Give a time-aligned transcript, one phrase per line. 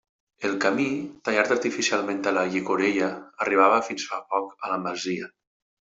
[0.47, 0.87] El camí,
[1.29, 3.13] tallat artificialment a la llicorella,
[3.47, 5.35] arribava fins fa poc a la masia.